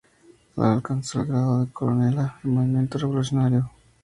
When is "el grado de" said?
1.21-1.71